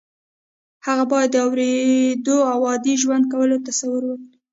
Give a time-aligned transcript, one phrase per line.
[0.85, 4.37] هغه باید د اورېدو او عادي ژوند کولو تصور وکړي